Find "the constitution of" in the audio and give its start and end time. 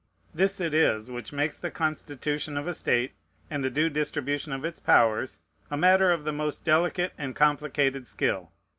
1.59-2.65